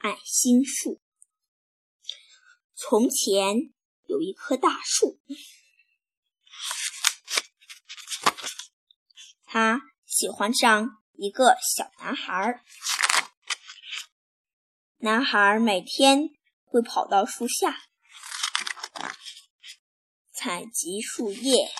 [0.00, 1.02] 爱心树。
[2.74, 3.74] 从前
[4.06, 5.20] 有一棵大树，
[9.44, 12.64] 它喜欢上一个小男孩。
[14.96, 16.30] 男孩每天
[16.64, 17.82] 会跑到树下，
[20.32, 21.70] 采集树叶，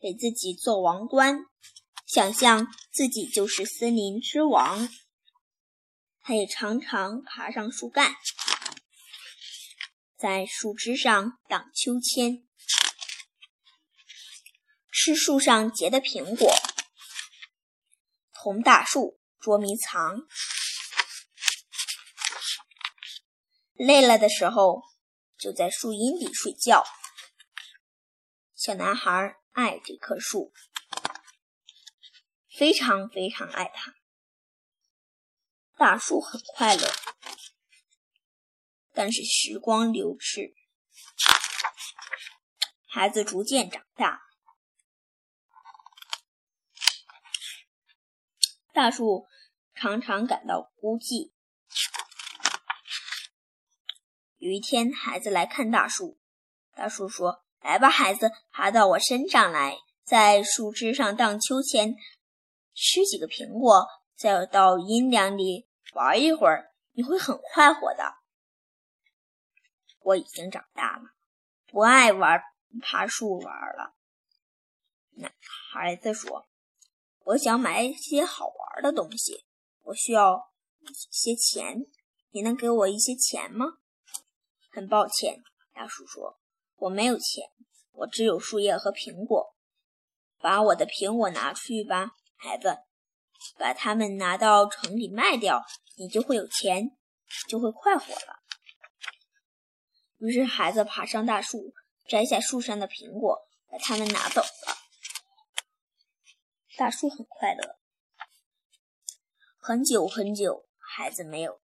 [0.00, 1.44] 给自己做王冠，
[2.06, 4.88] 想象自己就是森林之王。
[6.26, 8.16] 他也常常爬上树干，
[10.16, 12.48] 在树枝上荡秋千，
[14.90, 16.50] 吃树上结的苹果，
[18.32, 20.22] 同大树捉迷藏。
[23.74, 24.82] 累了的时候，
[25.36, 26.86] 就在树荫里睡觉。
[28.54, 30.54] 小男孩爱这棵树，
[32.48, 33.94] 非常非常爱它。
[35.76, 36.88] 大树很快乐，
[38.92, 40.54] 但是时光流逝，
[42.86, 44.22] 孩子逐渐长大，
[48.72, 49.26] 大树
[49.74, 51.32] 常常感到孤寂。
[54.38, 56.20] 有一天，孩子来看大树。
[56.76, 61.94] 大树说：“来吧，孩子，爬到我身上来，在树枝上荡秋千，
[62.74, 68.16] 吃几个苹果，再到阴凉里玩一会儿，你会很快活的。”
[70.00, 71.14] 我已经长大了，
[71.66, 72.42] 不爱玩
[72.82, 73.94] 爬树玩了。
[75.16, 75.30] 那
[75.72, 76.46] 孩子说
[77.24, 79.46] ：“我想买一些好玩的东西，
[79.82, 81.86] 我需要一些钱，
[82.30, 83.78] 你能给我一些钱吗？”
[84.70, 85.42] 很抱歉，
[85.72, 86.38] 大树说
[86.76, 87.50] ：“我没有钱，
[87.92, 89.54] 我只有树叶和苹果。
[90.38, 92.80] 把我的苹果拿去吧，孩子，
[93.58, 95.64] 把它们拿到城里卖掉，
[95.96, 96.96] 你就会有钱，
[97.48, 98.40] 就会快活了。”
[100.18, 101.74] 于是，孩子爬上大树，
[102.08, 104.76] 摘下树上的苹果，把它们拿走了。
[106.76, 107.78] 大树很快乐。
[109.58, 111.60] 很久很久，孩子没有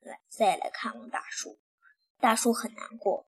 [0.00, 1.58] 来再来看望大树。
[2.18, 3.26] 大树很难过。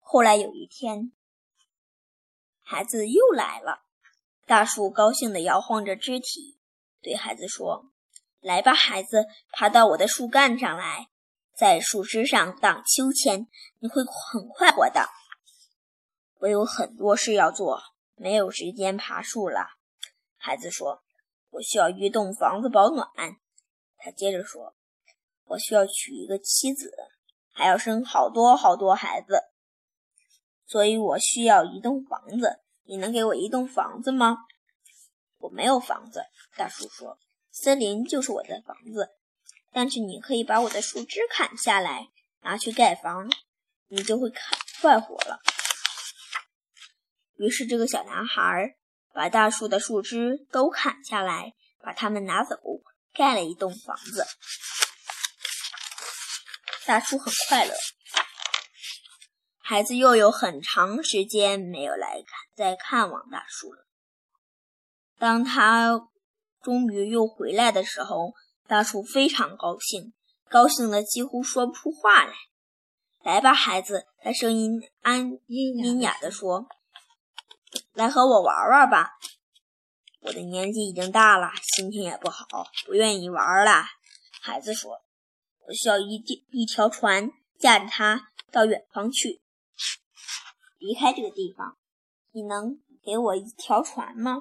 [0.00, 1.12] 后来有一天，
[2.62, 3.84] 孩子又来了。
[4.44, 6.58] 大树高兴地摇晃着肢体，
[7.02, 7.90] 对孩子说
[8.40, 11.08] ：“来吧，孩子，爬到我的树干上来，
[11.56, 13.46] 在树枝上荡秋千，
[13.80, 15.08] 你会很快活的。”
[16.40, 17.82] 我有很多事要做，
[18.14, 19.66] 没有时间爬树了。
[20.36, 21.02] 孩子说
[21.50, 23.08] ：“我需要一栋房子保暖。”
[23.98, 24.74] 他接着说
[25.44, 26.90] ：“我需要娶一个妻子。”
[27.54, 29.42] 还要生好多好多孩子，
[30.64, 32.60] 所以我需要一栋房子。
[32.84, 34.38] 你能给我一栋房子吗？
[35.42, 36.22] 我没有房子，
[36.56, 37.18] 大树说。
[37.50, 39.10] 森林就是我的房子，
[39.72, 42.08] 但是你可以把我的树枝砍下来，
[42.40, 43.28] 拿去盖房，
[43.88, 44.40] 你就会快
[44.80, 45.40] 快活了。
[47.36, 48.76] 于是，这个小男孩
[49.12, 52.56] 把大树的树枝都砍下来，把它们拿走，
[53.12, 54.24] 盖了一栋房子。
[56.86, 57.74] 大树很快乐，
[59.58, 63.86] 孩子又有很长时间没有来看再看望大树了。
[65.22, 66.08] 当他
[66.60, 68.34] 终于又回来的时候，
[68.66, 70.12] 大树非常高兴，
[70.48, 72.32] 高兴的几乎说不出话来。
[73.22, 76.66] 来吧，孩子，他声音安阴哑的说
[77.94, 79.12] ：“来和我玩玩吧。”
[80.22, 82.44] 我的年纪已经大了，心情也不好，
[82.84, 83.84] 不愿意玩了。
[84.40, 85.04] 孩子说。
[85.64, 89.40] 我需要一一一条船，驾着它到远方去，
[90.78, 91.78] 离开这个地方。
[92.32, 94.38] 你能给我一条船吗？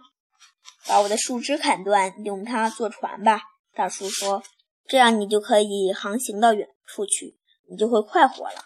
[0.87, 3.41] 把我的树枝砍断，用它做船吧。
[3.73, 4.43] 大叔说
[4.87, 8.65] ：“这样你就可以航行到远处去，你就会快活了。”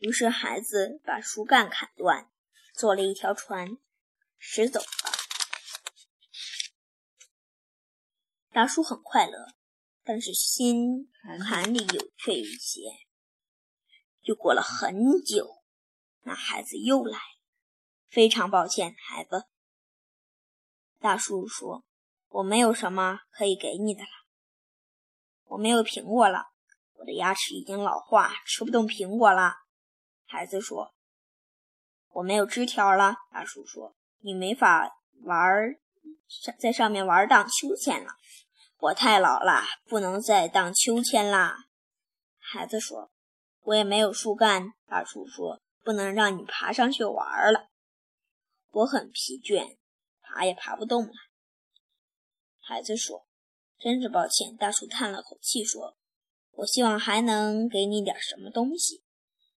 [0.00, 2.30] 于是孩子把树干砍断，
[2.74, 3.78] 做了一条船，
[4.38, 4.86] 驶走了。
[8.52, 9.54] 大叔很快乐。
[10.10, 11.10] 但是心
[11.46, 12.80] 坎里有却有一些。
[14.22, 15.62] 又过了很久，
[16.22, 17.20] 那孩子又来，
[18.08, 19.44] 非常抱歉，孩子。
[21.00, 21.84] 大树说
[22.28, 24.08] ：“我没有什么可以给你的了，
[25.44, 26.48] 我没有苹果了，
[26.94, 29.54] 我的牙齿已经老化，吃不动苹果了。”
[30.26, 30.94] 孩子说
[32.10, 34.90] ：“我没有枝条了。”大树说：“你没法
[35.22, 35.40] 玩，
[36.58, 38.12] 在上面玩荡秋千了。”
[38.80, 41.64] 我太老了，不能再荡秋千啦。
[42.38, 43.10] 孩子说
[43.62, 47.68] ：“我也没有树干。”大树说：“不能让你爬上去玩了。”
[48.70, 49.78] 我很疲倦，
[50.28, 51.12] 爬也爬不动了。
[52.60, 53.26] 孩子说
[53.80, 55.96] ：“真是抱歉。”大叔叹了口气说
[56.52, 59.02] ：“我希望还能给你点什么东西，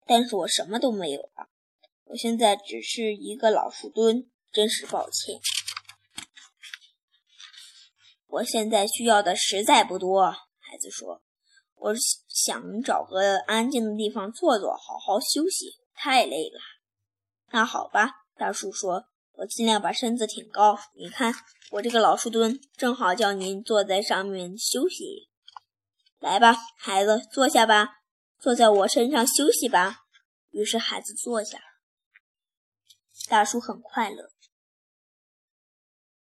[0.07, 1.49] 但是我什么都没有了。
[2.05, 5.41] 我现在只是一个老树墩，真是抱歉。
[8.27, 10.31] 我现在需要的实在不多。”
[10.63, 11.23] 孩子说
[11.75, 11.95] ：“我
[12.29, 16.61] 想找个安静的地方坐坐，好好休息，太累了。”
[17.53, 20.79] 那好吧，大叔说：“我尽量把身子挺高。
[20.95, 21.35] 你看，
[21.71, 25.29] 我这个老树墩正好叫您坐在上面休息。
[26.19, 28.01] 来吧，孩子，坐下吧，
[28.39, 30.01] 坐在我身上休息吧。”
[30.51, 31.59] 于是孩子坐下。
[33.29, 34.31] 大叔很快乐。